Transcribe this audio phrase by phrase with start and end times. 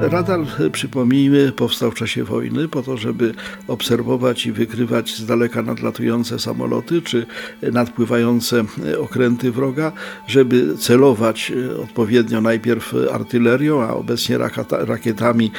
[0.00, 0.40] Radar,
[0.72, 3.34] przypomnijmy, powstał w czasie wojny po to, żeby
[3.68, 7.26] obserwować i wykrywać z daleka nadlatujące samoloty czy
[7.72, 8.64] nadpływające
[9.00, 9.92] okręty wroga,
[10.26, 11.52] żeby celować
[11.82, 14.38] odpowiednio najpierw artylerią, a obecnie
[14.70, 15.50] rakietami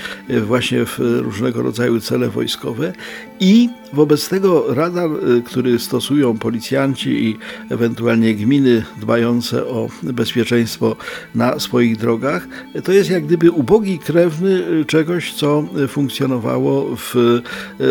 [0.42, 2.94] właśnie w różnego rodzaju cele wojskowe.
[3.40, 5.10] I wobec tego radar,
[5.46, 7.38] który stosują policjanci i
[7.70, 10.96] ewentualnie gminy dbające o bezpieczeństwo
[11.36, 12.48] na swoich drogach,
[12.84, 17.42] to jest jak gdyby ubogi krewny czegoś, co funkcjonowało w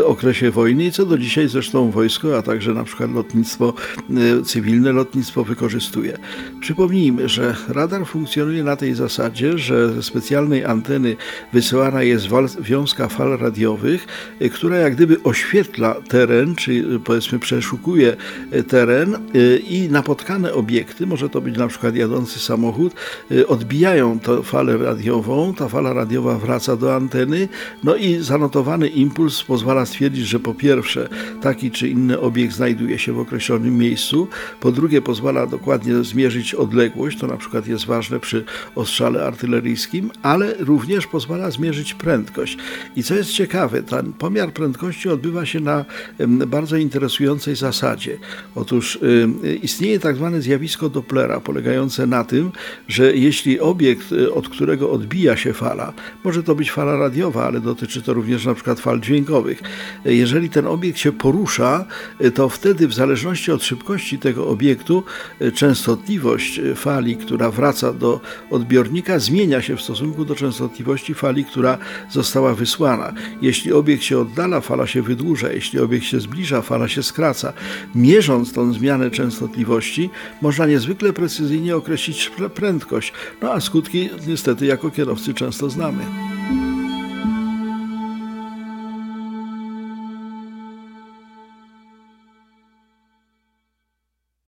[0.05, 3.75] okresie wojny i co do dzisiaj zresztą wojsko, a także na przykład lotnictwo,
[4.45, 6.19] cywilne lotnictwo wykorzystuje.
[6.61, 11.17] Przypomnijmy, że radar funkcjonuje na tej zasadzie, że ze specjalnej anteny
[11.53, 12.27] wysyłana jest
[12.61, 14.07] wiązka fal radiowych,
[14.53, 18.17] która jak gdyby oświetla teren, czy powiedzmy przeszukuje
[18.69, 19.19] teren
[19.69, 22.95] i napotkane obiekty, może to być na przykład jadący samochód,
[23.49, 25.93] odbijają tę falę radiową, ta fala
[26.35, 27.49] wraca do anteny,
[27.85, 31.09] no i zanotowany impuls pozwala stwierdzić, że po pierwsze
[31.43, 34.29] taki czy inny obiekt znajduje się w określonym miejscu,
[34.61, 40.55] po drugie pozwala dokładnie zmierzyć odległość, to na przykład jest ważne przy ostrzale artyleryjskim, ale
[40.59, 42.59] również pozwala zmierzyć prędkość.
[42.97, 45.85] I co jest ciekawe, ten pomiar prędkości odbywa się na
[46.47, 48.19] bardzo interesującej zasadzie.
[48.55, 48.99] Otóż
[49.63, 52.53] istnieje tak zwane zjawisko Dopplera, polegające na tym,
[52.89, 55.93] że jeśli obiekt, od którego odbija się fala,
[56.25, 59.63] może to być fala radiowa, ale dotyczy to również na przykład fal dźwiękowych.
[60.05, 61.85] Jeżeli ten obiekt się porusza,
[62.35, 65.05] to wtedy w zależności od szybkości tego obiektu
[65.55, 71.79] częstotliwość fali, która wraca do odbiornika, zmienia się w stosunku do częstotliwości fali, która
[72.11, 73.13] została wysłana.
[73.43, 77.53] Jeśli obiekt się oddala, fala się wydłuża, jeśli obiekt się zbliża, fala się skraca.
[77.95, 80.11] Mierząc tą zmianę częstotliwości,
[80.43, 86.18] można niezwykle precyzyjnie określić prędkość, no a skutki niestety jako kierowcy często znamy.
[86.49, 86.88] Thank you.